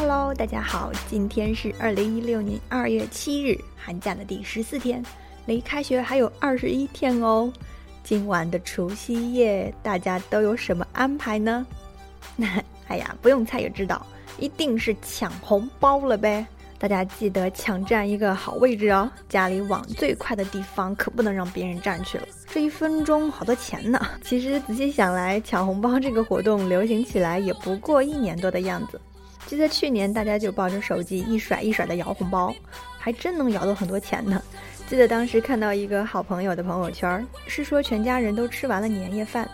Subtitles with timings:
[0.00, 5.04] Hello，大家好，今天是二零一六年二月七日，寒假的第十四天，
[5.44, 7.52] 离开学还有二十一天哦。
[8.02, 11.66] 今晚的除夕夜，大家都有什么安排呢？
[12.34, 12.46] 那
[12.88, 14.06] 哎呀，不用猜也知道，
[14.38, 16.46] 一定是抢红包了呗。
[16.78, 22.26] 大家记得抢占一个好位置哦，家里网最快的地方可不能让别人占去了。
[22.46, 24.00] 这一分钟好多钱呢。
[24.24, 28.98] 其实仔细想来，抢红包这个活动流行起来也不过一年多的样子。
[29.46, 32.54] 记得去年大家就抱着手机一甩一甩的摇红包，
[32.98, 34.40] 还真能摇到很多钱呢。
[34.88, 39.48] 记得当时看到一个好朋友的朋友圈，是说全家人都吃完了年夜饭，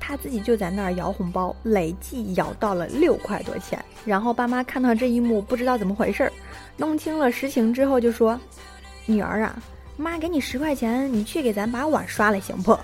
[0.00, 3.82] 他自己就在那儿摇红包，累计摇到了六块多钱。
[4.04, 6.32] 然后爸妈看到这一幕，不知道怎么回事儿，
[6.76, 8.38] 弄清了实情之后就说
[9.06, 9.62] ：“女儿啊，
[9.96, 12.78] 妈给你十块钱，你去给咱把碗刷了行不？”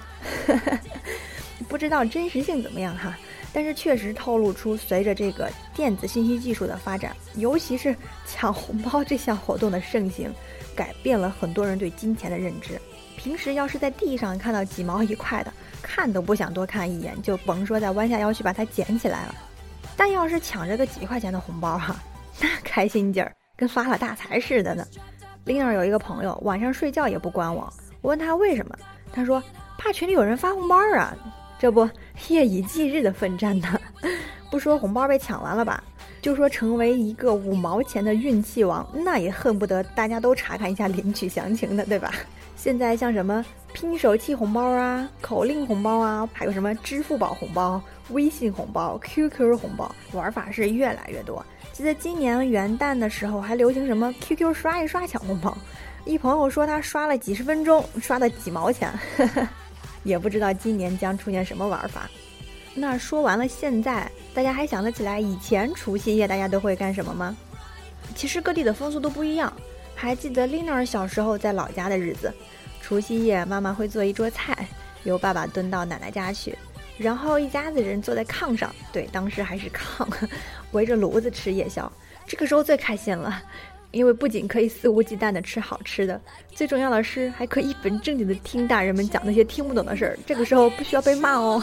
[1.69, 3.17] 不知道真实性怎么样哈。
[3.53, 10.33] 但是确实透露出，随着这个电子信息技术的发展，尤其是抢红包这项活动的盛行，
[10.77, 12.81] 改变了很多人对金钱的认知。
[13.17, 19.35] 平时要是在地上看到几毛一块的，看都不想多看一眼，就甭说再弯下腰去把它捡起来了。
[19.97, 21.97] 但要是抢着个几块钱的红包哈，
[22.41, 24.87] 那开心劲儿跟发了大财似的呢。
[25.45, 27.71] 另外有一个朋友晚上睡觉也不关网，
[28.01, 28.75] 我问他为什么，
[29.13, 29.43] 他说
[29.77, 31.15] 怕群里有人发红包啊。
[31.61, 31.87] 这不
[32.29, 33.79] 夜以继日的奋战呢，
[34.51, 35.85] 不说红包被抢完了吧，
[36.23, 42.15] 就说成为一个五毛钱的运气王，那也恨不得大家都查看一下领取详情的，对吧？
[42.57, 43.45] 现在像什么
[43.75, 51.45] 拼手气红包啊、口令红包啊，还有什么支付宝红包、微信红包、QQ 红包，玩法是越来越多。
[51.75, 55.55] 记得今年元旦的时候还流行什么 QQ 刷一刷抢红包，
[56.07, 58.91] 一朋友说他刷了几十分钟，刷的几毛钱。
[60.03, 62.11] 也不知道今年将出现什么玩法。
[62.75, 67.37] 那说完了，现在大家还想得起来以前除夕夜大家都会干什么吗？
[68.15, 69.53] 其实各地的风俗都不一样。
[69.95, 72.33] 还记得 Lina 小时候在老家的日子，
[72.81, 74.67] 除夕夜妈妈会做一桌菜，
[75.05, 76.57] 由爸爸蹲到奶奶家去，
[76.97, 80.09] 然后一家子人坐在炕上，对，当时还是炕，
[80.73, 81.91] 围着炉子吃夜宵。
[82.27, 83.43] 这个时候最开心了。
[83.93, 86.21] 因为不仅可以肆无忌惮的吃好吃的，
[86.55, 90.19] 最重要的是还可以一本正经的听大人们讲那些听不懂的事儿。
[90.25, 91.63] 这个时候不需要被骂哦。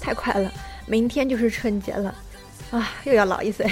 [0.00, 0.50] 太快了，
[0.86, 2.14] 明天就是春节了，
[2.70, 3.70] 啊，又要老一岁。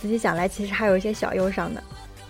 [0.00, 1.82] 仔细想来，其实还有一些小忧伤的。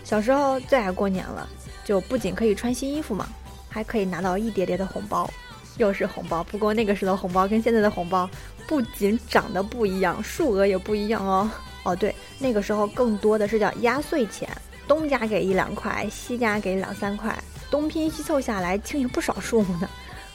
[0.03, 1.49] 小时候最爱过年了，
[1.85, 3.29] 就不仅可以穿新衣服嘛，
[3.69, 5.31] 还可以拿到一叠叠的红包，
[5.77, 6.43] 又是红包。
[6.45, 8.29] 不过那个时候的红包跟现在的红包
[8.67, 11.49] 不仅长得不一样，数额也不一样哦。
[11.85, 14.49] 哦对，那个时候更多的是叫压岁钱，
[14.89, 17.37] 东家给一两块，西家给两三块，
[17.71, 19.89] 东拼西凑下来，清有不少数目呢。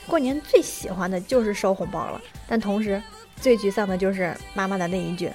[0.06, 3.02] 过年最喜欢的就是收红包了，但同时
[3.40, 5.30] 最沮丧的就是妈妈的那一句。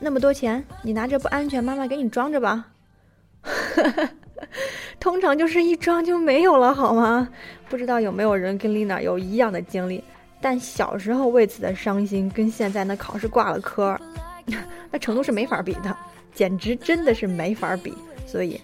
[0.00, 2.66] 那么多钱，你拿着不安全，妈妈给你装着吧。
[4.98, 7.28] 通常就是一装就没有了，好吗？
[7.68, 10.02] 不知道有没有人跟丽娜有一样的经历？
[10.40, 13.98] 但小时候为此的伤心，跟现在那考试挂了科，
[14.90, 15.94] 那程度是没法比的，
[16.32, 17.94] 简直真的是没法比。
[18.26, 18.58] 所以，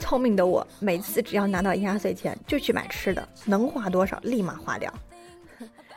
[0.00, 4.92] 聪明的我每次只要拿到压岁钱，就去买吃的，能花多少立马花掉。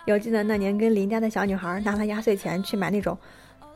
[0.06, 3.18] 有记得那年跟邻家的小女孩拿了压岁钱去买那种。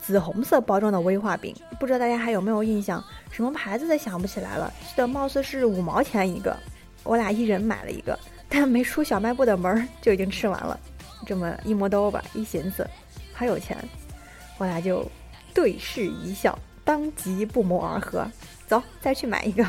[0.07, 3.03] 紫红色包装的威化饼，不知道大家还有没有印象？
[3.29, 6.56] 什么牌子的想不起来了，记得貌似是五毛钱一个。
[7.03, 8.17] 我俩一人买了一个，
[8.47, 10.79] 但没出小卖部的门就已经吃完了。
[11.25, 12.88] 这么一摸兜吧，一寻思
[13.34, 13.78] 还有钱，
[14.57, 15.06] 我俩就
[15.53, 18.25] 对视一笑，当即不谋而合，
[18.66, 19.66] 走，再去买一个。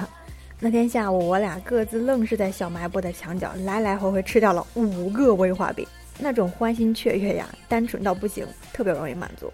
[0.61, 5.85] 那天下午，我俩各自愣是在小卖部的墙角来来回回吃掉了五个威化饼，
[6.17, 9.53] 那种欢欣雀跃呀，单纯到不行，特别容易满足。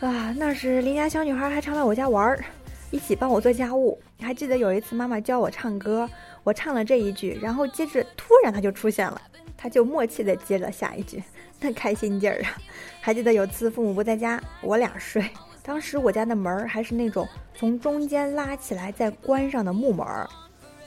[0.00, 2.44] 啊，那时邻家小女孩还常来我家玩儿，
[2.92, 4.00] 一起帮我做家务。
[4.20, 6.08] 还记得有一次妈妈教我唱歌，
[6.44, 9.20] 我唱了这一句，然后接着突然她就出现了，
[9.56, 11.20] 她就默契的接了下一句，
[11.58, 12.56] 那开心劲儿啊！
[13.00, 15.28] 还记得有次父母不在家，我俩睡，
[15.64, 20.28] 当时我家的门儿还是那种从中间拉起来再关上的木门儿，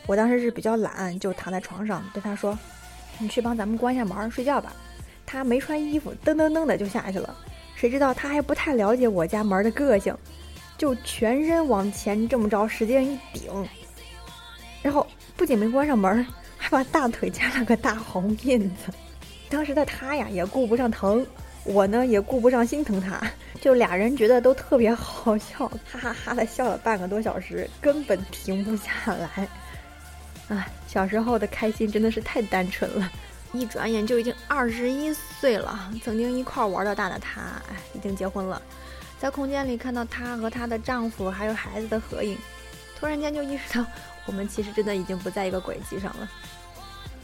[0.08, 2.58] 我当时是比较懒，就躺在床上对她说
[3.20, 4.72] ：“你去帮咱们关一下门睡觉吧。”
[5.28, 7.34] 他没穿衣服，噔噔噔的就下去了。
[7.82, 10.16] 谁知道他还不太了解我家门的个性，
[10.78, 13.68] 就全身往前这么着使劲一顶，
[14.84, 16.24] 然后不仅没关上门，
[16.60, 18.94] 还把大腿夹了个大红印子。
[19.50, 21.26] 当时的他呀也顾不上疼，
[21.64, 23.20] 我呢也顾不上心疼他，
[23.60, 29.48] 就俩人觉得都特别好笑，哈哈哈的笑了半个多小时，根本停不下来。
[30.56, 33.12] 啊，小时候的开心真的是太单纯了，
[33.54, 35.92] 一转眼就已经二十一岁了。
[36.04, 38.62] 曾经一块玩到大的她，哎，已经结婚了。
[39.20, 42.38] 在空间里看到她和她的丈夫还有孩子的合影，
[43.00, 43.86] 突然间就意识到，
[44.26, 46.30] 我们其实真的已经不在一个轨迹上了。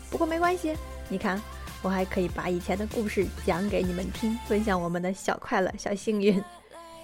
[0.09, 0.75] 不过没关系，
[1.09, 1.41] 你看。
[1.83, 6.43] 我还可以把以前的故事讲给你们听，分享我们的小快乐、小幸运。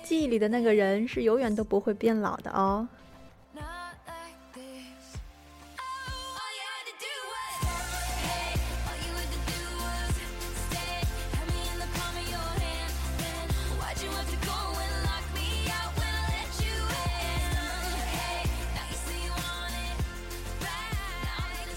[0.03, 2.85] 记忆里的那个人是永远都不会变老的哦。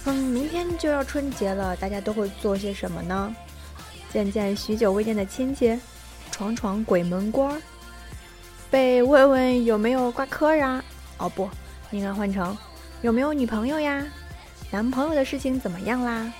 [0.09, 3.35] 嗯，明天就要春节了，大家都会做些什么呢？
[4.13, 5.77] 见见许久未见的亲戚，
[6.31, 7.61] 闯闯鬼门关，
[8.71, 10.83] 被问问有没有挂科呀？
[11.19, 11.51] 哦不，
[11.91, 12.57] 应该换成
[13.03, 14.07] 有没有女朋友呀？
[14.71, 16.33] 男朋友的事情怎么样啦？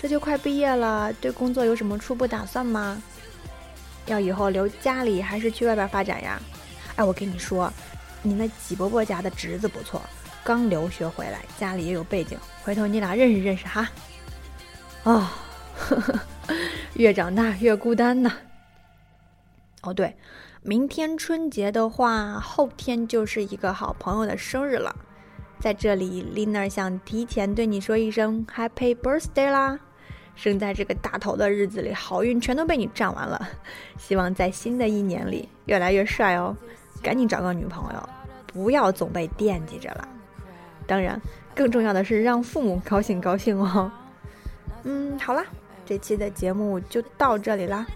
[0.00, 3.02] 这就快毕业了，对工作有什么初步打算吗？
[4.06, 6.40] 要以后留家里还是去外边发展呀？
[6.94, 7.72] 哎，我跟你说，
[8.22, 10.00] 你那几伯伯家的侄子不错。
[10.44, 13.88] 刚留学回来，家里也有背景，回头你俩认识认识哈。
[15.04, 15.32] 啊，
[16.94, 18.32] 越长大越孤单呢。
[19.82, 20.16] 哦对，
[20.62, 24.94] 明天春节的话，后天就是一个好朋友的生日了，
[25.58, 29.78] 在这里，Lina 想提前对你说一声 Happy Birthday 啦！
[30.34, 33.48] 生在这个大头的日子里，好运全都被你占完了。
[33.98, 36.56] 希望在新的一年里越来越帅哦，
[37.02, 38.08] 赶紧找个女朋友，
[38.46, 40.08] 不要总被惦记着了。
[40.92, 41.18] 当然，
[41.54, 43.90] 更重要的是让父母高兴高兴哦。
[44.84, 45.42] 嗯，好啦，
[45.86, 47.86] 这期的节目就到这里啦，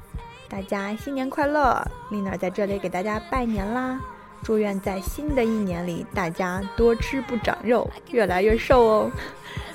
[0.48, 1.86] 大家新年快乐！
[2.10, 4.00] 丽娜在这里给大家拜年啦，
[4.42, 9.10] 祝愿在新的一年里大家多吃不长肉，越来越瘦哦。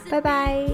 [0.09, 0.65] 拜拜。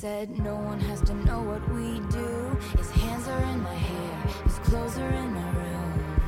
[0.00, 2.56] Said no one has to know what we do.
[2.76, 6.24] His hands are in my hair, his clothes are in my room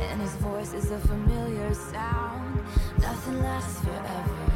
[0.00, 2.60] And his voice is a familiar sound.
[2.98, 4.53] Nothing lasts forever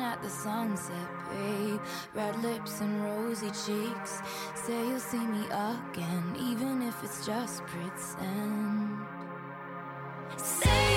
[0.00, 1.78] At the sunset, babe.
[2.14, 4.22] Red lips and rosy cheeks.
[4.54, 8.98] Say you'll see me again, even if it's just pretend.
[10.38, 10.89] Say